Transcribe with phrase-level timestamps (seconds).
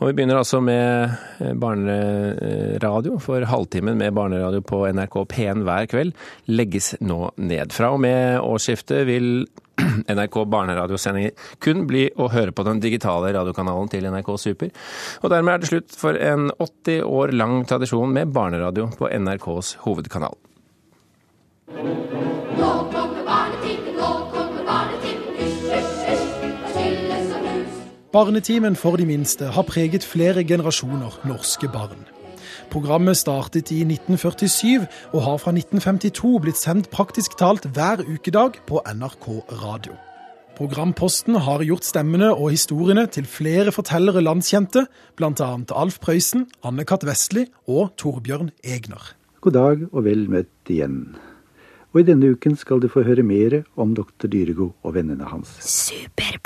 [0.00, 1.12] Og vi begynner altså med
[1.44, 6.14] eh, barneradio, for halvtimen med barneradio på NRK P1 hver kveld
[6.48, 7.74] legges nå ned.
[7.76, 9.44] Fra og med årsskiftet vil
[10.14, 14.72] NRK barneradiosendinger kun bli å høre på den digitale radiokanalen til NRK Super.
[15.20, 19.76] Og dermed er det slutt for en 80 år lang tradisjon med barneradio på NRKs
[19.84, 20.36] hovedkanal.
[28.10, 32.00] Barnetimen for de minste har preget flere generasjoner norske barn.
[32.70, 38.82] Programmet startet i 1947 og har fra 1952 blitt sendt praktisk talt hver ukedag på
[38.82, 39.28] NRK
[39.62, 39.94] Radio.
[40.58, 45.50] Programposten har gjort stemmene og historiene til flere fortellere landskjente, bl.a.
[45.70, 47.06] Alf Prøysen, Anne-Kat.
[47.06, 49.14] Vestli og Torbjørn Egner.
[49.40, 51.14] God dag og vel møtt igjen.
[51.94, 55.56] Og i denne uken skal du få høre mer om doktor Dyrego og vennene hans.
[55.62, 56.39] Superblokka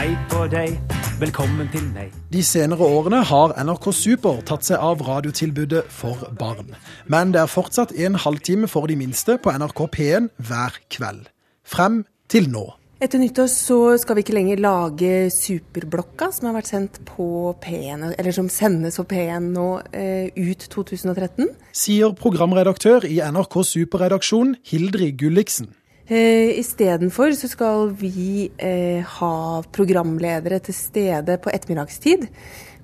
[0.00, 0.78] Hei på deg,
[1.20, 2.14] velkommen til meg.
[2.32, 6.70] De senere årene har NRK Super tatt seg av radiotilbudet for barn.
[7.04, 11.26] Men det er fortsatt en halvtime for de minste på NRK P1 hver kveld.
[11.68, 11.98] Frem
[12.32, 12.62] til nå.
[13.04, 18.14] Etter nyttår så skal vi ikke lenger lage Superblokka, som har vært sendt på P1,
[18.14, 21.52] eller som sendes på P1 nå eh, ut 2013.
[21.76, 25.74] Sier programredaktør i NRK Superredaksjon Hildrid Gulliksen.
[26.10, 32.24] Eh, Istedenfor så skal vi eh, ha programledere til stede på ettermiddagstid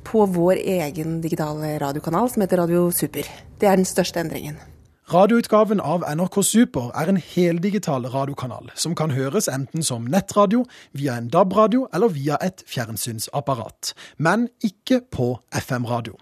[0.07, 3.27] på vår egen digitale radiokanal som heter Radio Super.
[3.59, 4.61] Det er den største endringen.
[5.11, 10.63] Radioutgaven av NRK Super er en heldigital radiokanal som kan høres enten som nettradio,
[10.95, 16.15] via en DAB-radio eller via et fjernsynsapparat, men ikke på FM-radio.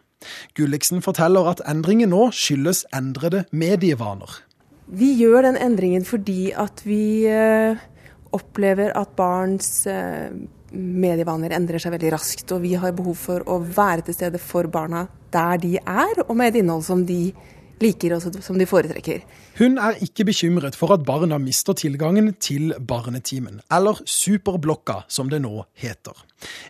[0.57, 4.41] Gulliksen forteller at endringen nå skyldes endrede medievaner.
[4.87, 7.81] Vi gjør den endringen fordi at vi eh,
[8.37, 10.29] opplever at barns eh,
[10.75, 12.53] medievaner endrer seg veldig raskt.
[12.53, 16.37] Og vi har behov for å være til stede for barna der de er, og
[16.39, 17.33] med et innhold som de
[17.83, 19.25] liker og som de foretrekker.
[19.59, 25.43] Hun er ikke bekymret for at barna mister tilgangen til Barnetimen, eller Superblokka som det
[25.45, 26.15] nå heter.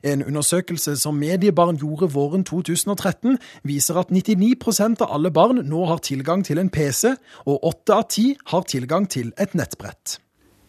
[0.02, 6.02] En undersøkelse som Mediebarn gjorde våren 2013, viser at 99% av alle barn nå har
[6.04, 7.14] tilgang til en PC,
[7.46, 10.18] og 8 av 10 har tilgang til et nettbrett.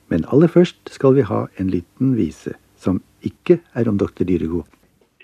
[0.09, 4.63] Men aller først skal vi ha en liten vise som ikke er om doktor Dyrego.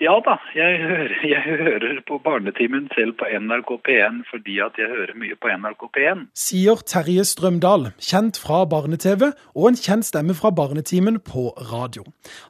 [0.02, 4.88] Ja da, jeg hører, jeg hører på Barnetimen selv på NRK P1 fordi at jeg
[4.90, 6.24] hører mye på NRK P1.
[6.34, 12.02] Sier Terje Strømdal, kjent fra barne-TV og en kjent stemme fra Barnetimen på radio.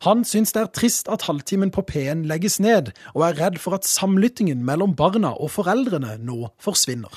[0.07, 3.77] Han syns det er trist at halvtimen på P1 legges ned, og er redd for
[3.77, 7.13] at samlyttingen mellom barna og foreldrene nå forsvinner.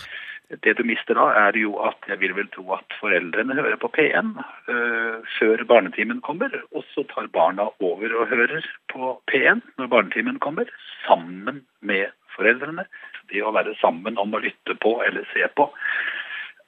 [0.49, 3.89] Det du mister da, er jo at jeg vil vel tro at foreldrene hører på
[3.95, 9.89] P1 uh, før barnetimen kommer, og så tar barna over og hører på P1 når
[9.89, 10.69] barnetimen kommer,
[11.07, 12.85] sammen med foreldrene.
[13.31, 15.69] Det å være sammen om å lytte på eller se på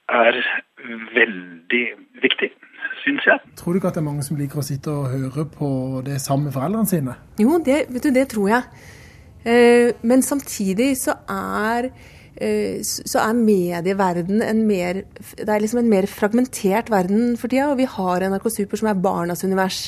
[0.08, 0.38] er
[1.14, 1.84] veldig
[2.22, 2.50] viktig,
[3.04, 3.40] syns jeg.
[3.60, 5.70] Tror du ikke at det er mange som liker å sitte og høre på
[6.06, 7.16] det sammen med foreldrene sine?
[7.40, 8.86] Jo, det, vet du, det tror jeg.
[9.46, 15.02] Uh, men samtidig så er eh, så er medieverden en mer,
[15.34, 17.72] det er liksom en mer fragmentert verden for tida.
[17.72, 19.80] Og vi har NRK Super som er barnas univers.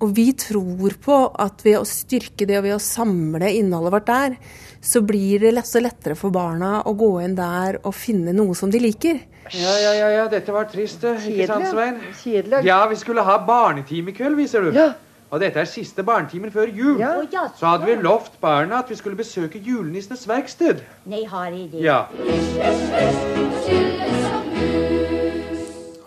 [0.00, 4.08] Og vi tror på at ved å styrke det og ved å samle innholdet vårt
[4.08, 4.36] der,
[4.80, 8.72] så blir det så lettere for barna å gå inn der og finne noe som
[8.72, 9.20] de liker.
[9.50, 11.18] Ja, ja, ja, ja, dette var trist, det.
[11.28, 12.00] Ikke sant, Svein?
[12.22, 12.62] Kjedelig.
[12.68, 14.72] Ja, vi skulle ha barnetime i kveld, viser du.
[14.76, 14.92] Ja.
[15.30, 16.96] Og dette er siste barnetimen før jul.
[16.98, 17.12] Ja.
[17.56, 20.82] Så hadde vi lovt barna at vi skulle besøke julenissenes verksted.
[21.06, 21.84] Nei, har jeg det?
[21.84, 22.00] Ja.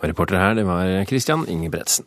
[0.02, 2.06] Og reporter her, det var Christian Ingebretsen.